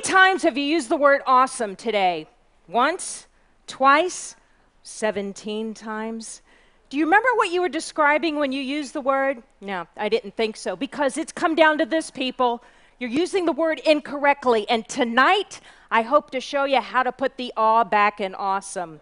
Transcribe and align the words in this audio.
times 0.00 0.42
have 0.42 0.56
you 0.56 0.64
used 0.64 0.88
the 0.88 0.96
word 0.96 1.22
awesome 1.26 1.76
today? 1.76 2.26
Once? 2.68 3.26
Twice? 3.66 4.36
17 4.82 5.74
times? 5.74 6.42
Do 6.90 6.98
you 6.98 7.04
remember 7.04 7.28
what 7.34 7.50
you 7.50 7.60
were 7.60 7.68
describing 7.68 8.36
when 8.36 8.52
you 8.52 8.60
used 8.60 8.92
the 8.92 9.00
word? 9.00 9.42
No, 9.60 9.86
I 9.96 10.08
didn't 10.08 10.36
think 10.36 10.56
so. 10.56 10.76
Because 10.76 11.16
it's 11.16 11.32
come 11.32 11.54
down 11.54 11.78
to 11.78 11.86
this, 11.86 12.10
people. 12.10 12.62
You're 12.98 13.10
using 13.10 13.46
the 13.46 13.52
word 13.52 13.80
incorrectly. 13.80 14.68
And 14.68 14.86
tonight, 14.88 15.60
I 15.90 16.02
hope 16.02 16.30
to 16.30 16.40
show 16.40 16.64
you 16.64 16.80
how 16.80 17.02
to 17.02 17.12
put 17.12 17.36
the 17.36 17.52
awe 17.56 17.84
back 17.84 18.20
in 18.20 18.34
awesome. 18.34 19.00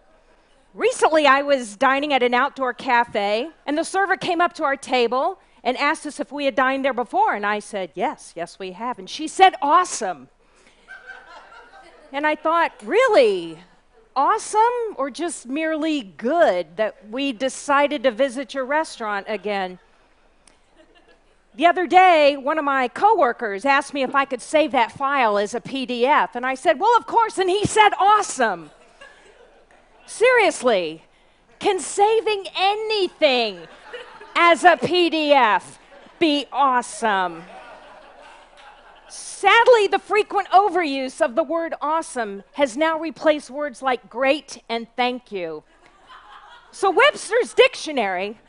Recently, 0.73 1.27
I 1.27 1.43
was 1.43 1.75
dining 1.75 2.13
at 2.13 2.23
an 2.23 2.33
outdoor 2.33 2.73
cafe, 2.73 3.49
and 3.67 3.77
the 3.77 3.83
server 3.83 4.17
came 4.17 4.41
up 4.41 4.53
to 4.53 4.63
our 4.63 4.75
table 4.75 5.39
and 5.63 5.77
asked 5.77 6.05
us 6.07 6.19
if 6.19 6.31
we 6.31 6.45
had 6.45 6.55
dined 6.55 6.83
there 6.83 6.93
before. 6.93 7.35
And 7.35 7.45
I 7.45 7.59
said, 7.59 7.91
Yes, 7.93 8.33
yes, 8.35 8.57
we 8.57 8.71
have. 8.71 8.97
And 8.97 9.09
she 9.09 9.27
said, 9.27 9.53
Awesome. 9.61 10.29
And 12.13 12.25
I 12.25 12.35
thought, 12.35 12.71
Really? 12.85 13.57
Awesome 14.15 14.95
or 14.95 15.09
just 15.09 15.47
merely 15.47 16.03
good 16.03 16.77
that 16.77 17.09
we 17.09 17.33
decided 17.33 18.03
to 18.03 18.11
visit 18.11 18.53
your 18.53 18.63
restaurant 18.63 19.25
again? 19.27 19.79
The 21.55 21.65
other 21.65 21.85
day, 21.85 22.37
one 22.37 22.57
of 22.57 22.65
my 22.65 22.87
coworkers 22.87 23.65
asked 23.65 23.93
me 23.93 24.01
if 24.03 24.15
I 24.15 24.25
could 24.25 24.41
save 24.41 24.71
that 24.71 24.91
file 24.91 25.37
as 25.37 25.53
a 25.53 25.61
PDF, 25.61 26.35
and 26.35 26.45
I 26.45 26.55
said, 26.55 26.79
Well, 26.79 26.95
of 26.97 27.05
course, 27.05 27.37
and 27.37 27.49
he 27.49 27.65
said, 27.65 27.89
Awesome. 27.99 28.71
Seriously, 30.05 31.03
can 31.59 31.79
saving 31.79 32.45
anything 32.55 33.59
as 34.35 34.63
a 34.63 34.77
PDF 34.77 35.63
be 36.19 36.45
awesome? 36.51 37.43
Sadly, 39.83 39.97
the 39.97 39.99
frequent 39.99 40.47
overuse 40.47 41.19
of 41.19 41.35
the 41.35 41.43
word 41.43 41.73
awesome 41.81 42.43
has 42.53 42.77
now 42.77 42.97
replaced 42.97 43.49
words 43.49 43.81
like 43.81 44.09
great 44.09 44.63
and 44.69 44.87
thank 44.95 45.29
you. 45.29 45.63
So, 46.71 46.89
Webster's 46.89 47.53
dictionary 47.53 48.39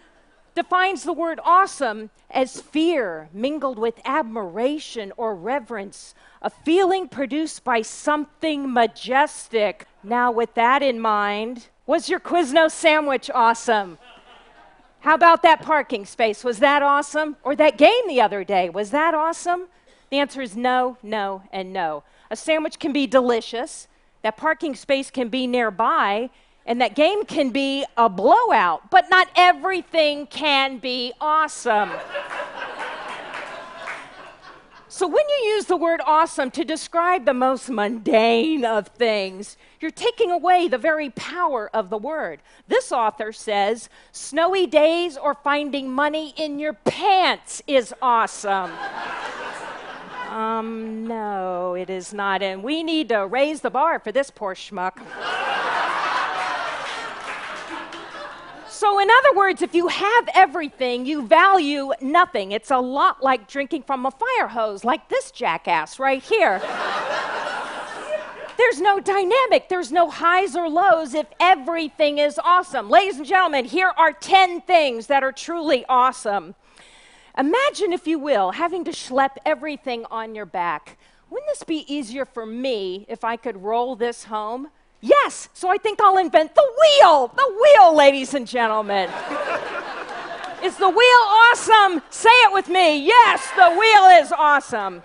defines 0.55 1.03
the 1.03 1.13
word 1.13 1.41
awesome 1.45 2.11
as 2.31 2.61
fear 2.61 3.31
mingled 3.33 3.81
with 3.81 4.01
admiration 4.05 5.13
or 5.17 5.35
reverence, 5.35 6.15
a 6.41 6.51
feeling 6.51 7.09
produced 7.09 7.65
by 7.65 7.83
something 7.83 8.73
majestic. 8.73 9.89
Now, 10.05 10.31
with 10.31 10.55
that 10.55 10.85
in 10.85 11.01
mind, 11.01 11.69
was 11.85 12.09
your 12.09 12.21
Quiznos 12.21 12.71
sandwich 12.71 13.29
awesome? 13.35 13.99
How 15.01 15.15
about 15.15 15.43
that 15.43 15.63
parking 15.63 16.07
space? 16.07 16.45
Was 16.45 16.61
that 16.61 16.85
awesome? 16.85 17.37
Or 17.43 17.57
that 17.57 17.77
game 17.77 18.07
the 18.07 18.21
other 18.21 18.45
day? 18.45 18.71
Was 18.71 18.91
that 18.91 19.15
awesome? 19.15 19.67
The 20.11 20.19
answer 20.19 20.43
is 20.43 20.57
no, 20.57 20.97
no, 21.03 21.43
and 21.53 21.73
no. 21.73 22.05
A 22.31 22.37
sandwich 22.37 22.79
can 22.79 22.93
be 22.93 23.07
delicious, 23.07 23.89
that 24.23 24.37
parking 24.37 24.75
space 24.75 25.11
can 25.11 25.29
be 25.29 25.47
nearby, 25.47 26.31
and 26.67 26.81
that 26.81 26.95
game 26.95 27.25
can 27.25 27.51
be 27.51 27.85
a 27.97 28.09
blowout, 28.09 28.91
but 28.91 29.11
not 29.11 29.29
everything 29.37 30.27
can 30.27 30.79
be 30.79 31.13
awesome. 31.21 31.91
So, 34.95 35.09
when 35.09 35.25
you 35.29 35.55
use 35.55 35.65
the 35.65 35.77
word 35.77 36.01
awesome 36.07 36.53
to 36.53 36.65
describe 36.65 37.25
the 37.25 37.35
most 37.35 37.69
mundane 37.69 38.65
of 38.65 38.87
things, 38.87 39.57
you're 39.81 39.91
taking 39.91 40.31
away 40.31 40.69
the 40.69 40.79
very 40.79 41.11
power 41.11 41.69
of 41.75 41.91
the 41.91 41.99
word. 41.99 42.41
This 42.69 42.93
author 42.93 43.33
says, 43.33 43.89
snowy 44.13 44.69
days 44.69 45.17
or 45.17 45.35
finding 45.35 45.91
money 45.91 46.33
in 46.37 46.61
your 46.61 46.75
pants 46.75 47.61
is 47.67 47.93
awesome. 48.01 48.71
Um, 50.35 51.07
no, 51.07 51.75
it 51.75 51.89
is 51.89 52.13
not. 52.13 52.43
And 52.43 52.65
we 52.65 52.83
need 52.83 53.11
to 53.11 53.25
raise 53.25 53.61
the 53.61 53.71
bar 53.71 54.01
for 54.01 54.11
this 54.11 54.31
poor 54.31 54.57
schmuck. 54.57 54.99
So, 58.69 58.99
in 58.99 59.09
other 59.09 59.37
words, 59.37 59.63
if 59.63 59.77
you 59.77 59.87
have 59.87 60.29
everything, 60.35 61.07
you 61.07 61.25
value 61.25 61.93
nothing. 62.01 62.51
It's 62.51 62.73
a 62.73 62.79
lot 62.79 63.23
like 63.23 63.47
drinking 63.47 63.85
from 63.85 64.07
a 64.07 64.11
fire 64.11 64.49
hose, 64.49 64.83
like 64.85 65.09
this 65.09 65.31
jackass 65.31 66.01
right 66.01 66.21
here. 66.21 66.61
There's 68.59 68.81
no 68.81 68.99
dynamic, 68.99 69.69
there's 69.69 69.93
no 69.93 70.11
highs 70.11 70.57
or 70.57 70.69
lows 70.69 71.15
if 71.15 71.27
everything 71.39 72.19
is 72.19 72.41
awesome. 72.43 72.91
Ladies 72.91 73.19
and 73.19 73.27
gentlemen, 73.27 73.67
here 73.67 73.93
are 73.97 74.13
10 74.13 74.63
things 74.63 75.07
that 75.07 75.23
are 75.23 75.33
truly 75.33 75.85
awesome. 75.89 76.57
Imagine, 77.37 77.93
if 77.93 78.07
you 78.07 78.19
will, 78.19 78.53
having 78.53 78.85
to 78.85 78.93
schlep 78.93 79.37
everything 79.45 80.07
on 80.11 80.35
your 80.35 80.47
back. 80.47 80.97
Wouldn't 81.31 81.49
this 81.49 81.65
be 81.65 81.85
easier 81.93 82.25
for 82.25 82.47
me 82.47 83.07
if 83.09 83.25
I 83.25 83.37
could 83.37 83.63
roll 83.63 83.97
this 83.97 84.25
home? 84.25 84.69
Yes, 85.01 85.49
so 85.53 85.69
I 85.69 85.77
think 85.77 86.01
I'll 86.01 86.17
invent 86.17 86.55
the 86.55 86.63
wheel. 86.81 87.29
The 87.29 87.61
wheel, 87.63 87.95
ladies 87.95 88.35
and 88.35 88.47
gentlemen. 88.47 89.11
is 90.63 90.77
the 90.77 90.89
wheel 90.89 90.99
awesome? 91.51 92.03
Say 92.11 92.31
it 92.31 92.53
with 92.53 92.69
me. 92.69 93.05
Yes, 93.05 93.51
the 93.57 93.71
wheel 93.71 94.23
is 94.23 94.33
awesome. 94.33 95.03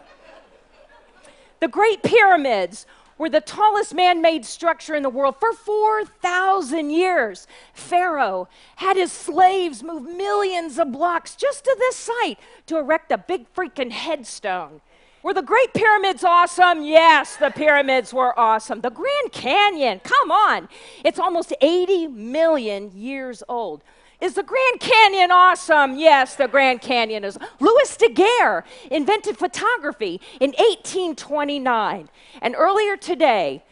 The 1.59 1.67
Great 1.67 2.03
Pyramids 2.03 2.85
were 3.19 3.30
the 3.30 3.41
tallest 3.41 3.94
man 3.94 4.22
made 4.22 4.46
structure 4.46 4.96
in 4.96 5.03
the 5.03 5.09
world 5.09 5.35
for 5.40 5.53
4,000 5.53 6.90
years. 6.90 7.46
Pharaoh 7.74 8.47
had 8.78 8.97
his 8.97 9.12
slaves 9.12 9.84
move 9.84 10.03
millions 10.03 10.80
of 10.80 10.91
blocks 10.91 11.35
just 11.35 11.66
to 11.66 11.75
this 11.78 11.97
site 11.97 12.40
to 12.66 12.78
erect 12.78 13.12
a 13.12 13.18
big 13.18 13.53
freaking 13.53 13.91
headstone. 13.91 14.81
Were 15.22 15.34
the 15.34 15.41
Great 15.41 15.74
Pyramids 15.74 16.24
awesome? 16.24 16.81
Yes, 16.81 17.35
the 17.35 17.50
pyramids 17.50 18.13
were 18.13 18.40
awesome. 18.40 18.79
The 18.79 18.90
Grand 18.90 19.34
Canyon, 19.34 20.00
come 20.00 20.31
on, 20.31 20.69
it's 21.03 21.19
almost 21.19 21.53
80 21.59 22.08
million 22.08 22.90
years 22.96 23.44
old. 23.50 23.84
Is 24.22 24.34
the 24.34 24.44
Grand 24.44 24.81
Canyon 24.81 25.31
awesome? 25.31 25.96
Yes, 25.97 26.35
the 26.35 26.47
Grand 26.47 26.81
Canyon 26.81 27.24
is. 27.24 27.38
Louis 27.62 27.96
Daguerre 27.96 28.66
invented 28.91 29.38
photography 29.38 30.19
in 30.41 30.50
1829. 30.52 32.09
And 32.41 32.56
earlier 32.58 32.97
today, 32.97 33.63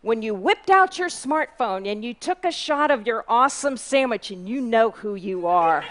when 0.00 0.20
you 0.20 0.34
whipped 0.34 0.70
out 0.70 0.98
your 0.98 1.08
smartphone 1.08 1.90
and 1.90 2.04
you 2.04 2.14
took 2.14 2.44
a 2.44 2.50
shot 2.50 2.90
of 2.90 3.06
your 3.06 3.24
awesome 3.28 3.76
sandwich, 3.76 4.32
and 4.32 4.48
you 4.48 4.60
know 4.60 4.90
who 4.90 5.14
you 5.14 5.46
are. 5.46 5.84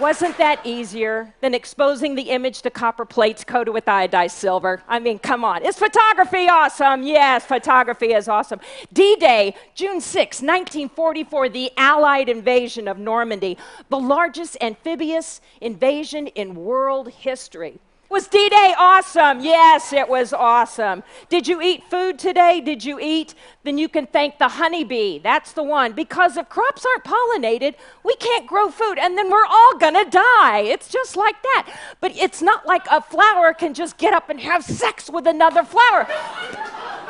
Wasn't 0.00 0.36
that 0.38 0.60
easier 0.66 1.32
than 1.40 1.54
exposing 1.54 2.16
the 2.16 2.30
image 2.30 2.62
to 2.62 2.70
copper 2.70 3.04
plates 3.04 3.44
coated 3.44 3.72
with 3.72 3.84
iodized 3.84 4.32
silver? 4.32 4.82
I 4.88 4.98
mean, 4.98 5.20
come 5.20 5.44
on. 5.44 5.64
Is 5.64 5.78
photography 5.78 6.48
awesome? 6.48 7.04
Yes, 7.04 7.46
photography 7.46 8.12
is 8.12 8.26
awesome. 8.26 8.58
D 8.92 9.14
Day, 9.16 9.54
June 9.76 10.00
6, 10.00 10.42
1944, 10.42 11.48
the 11.48 11.70
Allied 11.76 12.28
invasion 12.28 12.88
of 12.88 12.98
Normandy, 12.98 13.56
the 13.88 13.98
largest 13.98 14.56
amphibious 14.60 15.40
invasion 15.60 16.26
in 16.26 16.56
world 16.56 17.10
history. 17.10 17.78
Was 18.10 18.28
D 18.28 18.48
Day 18.48 18.74
awesome? 18.78 19.40
Yes, 19.40 19.92
it 19.92 20.08
was 20.08 20.32
awesome. 20.32 21.02
Did 21.28 21.48
you 21.48 21.60
eat 21.62 21.82
food 21.90 22.18
today? 22.18 22.60
Did 22.60 22.84
you 22.84 23.00
eat? 23.00 23.34
Then 23.64 23.78
you 23.78 23.88
can 23.88 24.06
thank 24.06 24.38
the 24.38 24.48
honeybee. 24.48 25.18
That's 25.18 25.52
the 25.52 25.62
one. 25.62 25.92
Because 25.92 26.36
if 26.36 26.48
crops 26.48 26.84
aren't 26.84 27.04
pollinated, 27.04 27.74
we 28.04 28.14
can't 28.16 28.46
grow 28.46 28.68
food 28.68 28.98
and 28.98 29.16
then 29.16 29.30
we're 29.30 29.46
all 29.46 29.78
gonna 29.78 30.08
die. 30.08 30.60
It's 30.60 30.88
just 30.88 31.16
like 31.16 31.42
that. 31.42 31.74
But 32.00 32.16
it's 32.16 32.42
not 32.42 32.66
like 32.66 32.86
a 32.90 33.00
flower 33.00 33.54
can 33.54 33.74
just 33.74 33.96
get 33.96 34.12
up 34.12 34.28
and 34.28 34.38
have 34.40 34.62
sex 34.62 35.08
with 35.10 35.26
another 35.26 35.64
flower. 35.64 36.06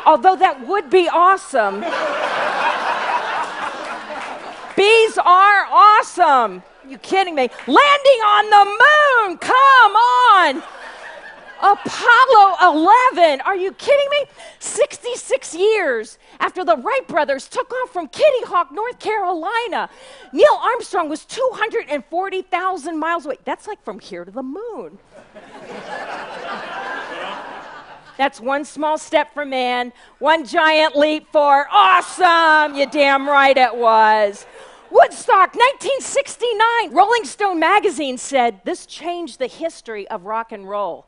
Although 0.07 0.37
that 0.37 0.67
would 0.67 0.91
be 0.91 1.09
awesome. 1.09 1.81
Bees 4.77 5.19
are 5.19 5.67
awesome. 5.71 6.63
You 6.89 6.99
kidding 6.99 7.35
me? 7.35 7.49
Landing 7.67 8.21
on 8.27 8.51
the 8.51 8.65
moon. 8.65 9.39
Come 9.39 9.93
on. 9.93 10.63
Apollo 11.65 12.57
11. 12.61 13.41
Are 13.41 13.57
you 13.57 13.73
kidding 13.73 14.09
me? 14.11 14.27
66 14.59 15.55
years 15.55 16.19
after 16.39 16.63
the 16.63 16.77
Wright 16.77 17.09
brothers 17.09 17.49
took 17.49 17.73
off 17.73 17.91
from 17.91 18.07
Kitty 18.09 18.45
Hawk, 18.45 18.71
North 18.71 18.99
Carolina, 18.99 19.89
Neil 20.35 20.61
Armstrong 20.61 21.09
was 21.09 21.25
240,000 21.25 22.99
miles 22.99 23.25
away. 23.25 23.39
That's 23.45 23.67
like 23.67 23.83
from 23.83 23.99
here 23.99 24.27
to 24.27 24.31
the 24.31 24.43
moon. 24.43 24.99
That's 28.19 28.41
one 28.41 28.67
small 28.67 28.99
step 28.99 29.33
for 29.33 29.47
man, 29.47 29.95
one 30.19 30.45
giant 30.45 30.95
leap 30.95 31.29
for 31.33 31.67
awesome. 31.73 32.77
You 32.77 32.87
damn 32.91 33.27
right 33.27 33.57
it 33.57 33.75
was. 33.75 34.45
Woodstock, 34.91 35.55
1969. 35.55 36.95
Rolling 36.95 37.25
Stone 37.25 37.59
magazine 37.59 38.19
said 38.19 38.61
this 38.65 38.85
changed 38.85 39.39
the 39.39 39.47
history 39.47 40.07
of 40.09 40.27
rock 40.27 40.53
and 40.53 40.69
roll. 40.69 41.07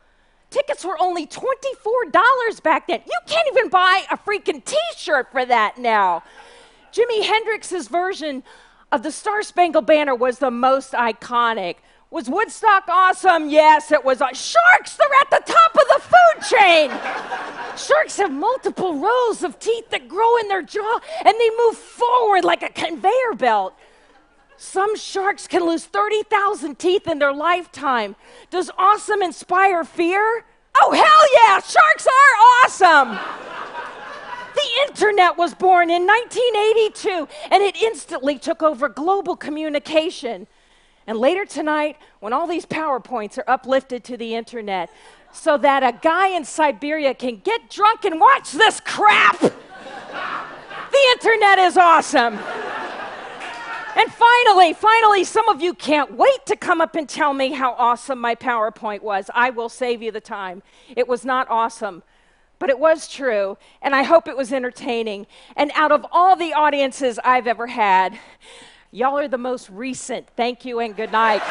Tickets 0.56 0.86
were 0.86 0.96
only 0.98 1.26
$24 1.26 2.62
back 2.62 2.86
then. 2.86 3.02
You 3.04 3.18
can't 3.26 3.46
even 3.48 3.68
buy 3.68 4.04
a 4.10 4.16
freaking 4.16 4.64
t 4.64 4.74
shirt 4.96 5.30
for 5.30 5.44
that 5.44 5.76
now. 5.76 6.22
Jimi 6.94 7.22
Hendrix's 7.22 7.88
version 7.88 8.42
of 8.90 9.02
the 9.02 9.12
Star 9.12 9.42
Spangled 9.42 9.84
Banner 9.84 10.14
was 10.14 10.38
the 10.38 10.50
most 10.50 10.92
iconic. 10.92 11.76
Was 12.08 12.30
Woodstock 12.30 12.84
awesome? 12.88 13.50
Yes, 13.50 13.92
it 13.92 14.02
was. 14.02 14.22
Uh, 14.22 14.28
sharks, 14.28 14.96
they're 14.96 15.06
at 15.20 15.28
the 15.28 15.52
top 15.52 15.74
of 15.74 15.88
the 15.88 16.00
food 16.00 16.58
chain. 16.58 16.88
Sharks 17.76 18.16
have 18.16 18.32
multiple 18.32 18.98
rows 18.98 19.42
of 19.42 19.58
teeth 19.58 19.90
that 19.90 20.08
grow 20.08 20.38
in 20.38 20.48
their 20.48 20.62
jaw 20.62 21.00
and 21.18 21.34
they 21.38 21.50
move 21.58 21.76
forward 21.76 22.46
like 22.46 22.62
a 22.62 22.70
conveyor 22.70 23.34
belt. 23.36 23.74
Some 24.58 24.96
sharks 24.96 25.46
can 25.46 25.64
lose 25.64 25.84
30,000 25.84 26.78
teeth 26.78 27.06
in 27.06 27.18
their 27.18 27.32
lifetime. 27.32 28.16
Does 28.50 28.70
awesome 28.78 29.22
inspire 29.22 29.84
fear? 29.84 30.44
Oh, 30.78 30.92
hell 30.92 31.28
yeah, 31.42 31.60
sharks 31.60 32.06
are 32.06 32.36
awesome. 32.64 33.18
The 34.54 34.88
internet 34.88 35.36
was 35.36 35.54
born 35.54 35.90
in 35.90 36.06
1982 36.06 37.28
and 37.50 37.62
it 37.62 37.76
instantly 37.76 38.38
took 38.38 38.62
over 38.62 38.88
global 38.88 39.36
communication. 39.36 40.46
And 41.06 41.18
later 41.18 41.44
tonight, 41.44 41.98
when 42.20 42.32
all 42.32 42.46
these 42.46 42.66
PowerPoints 42.66 43.38
are 43.38 43.48
uplifted 43.48 44.02
to 44.04 44.16
the 44.16 44.34
internet 44.34 44.90
so 45.32 45.58
that 45.58 45.82
a 45.82 45.92
guy 46.00 46.28
in 46.28 46.44
Siberia 46.44 47.14
can 47.14 47.40
get 47.44 47.68
drunk 47.70 48.04
and 48.04 48.18
watch 48.18 48.52
this 48.52 48.80
crap, 48.80 49.38
the 49.40 49.52
internet 51.12 51.58
is 51.58 51.76
awesome. 51.76 52.38
And 53.96 54.12
finally, 54.12 54.74
finally, 54.74 55.24
some 55.24 55.48
of 55.48 55.62
you 55.62 55.72
can't 55.72 56.12
wait 56.12 56.44
to 56.44 56.54
come 56.54 56.82
up 56.82 56.96
and 56.96 57.08
tell 57.08 57.32
me 57.32 57.52
how 57.52 57.72
awesome 57.78 58.18
my 58.18 58.34
PowerPoint 58.34 59.00
was. 59.00 59.30
I 59.34 59.48
will 59.48 59.70
save 59.70 60.02
you 60.02 60.12
the 60.12 60.20
time. 60.20 60.62
It 60.94 61.08
was 61.08 61.24
not 61.24 61.48
awesome, 61.48 62.02
but 62.58 62.68
it 62.68 62.78
was 62.78 63.08
true, 63.08 63.56
and 63.80 63.94
I 63.94 64.02
hope 64.02 64.28
it 64.28 64.36
was 64.36 64.52
entertaining. 64.52 65.26
And 65.56 65.72
out 65.74 65.92
of 65.92 66.04
all 66.12 66.36
the 66.36 66.52
audiences 66.52 67.18
I've 67.24 67.46
ever 67.46 67.68
had, 67.68 68.18
y'all 68.90 69.18
are 69.18 69.28
the 69.28 69.38
most 69.38 69.70
recent. 69.70 70.28
Thank 70.36 70.66
you 70.66 70.78
and 70.80 70.94
good 70.94 71.12
night. 71.12 71.42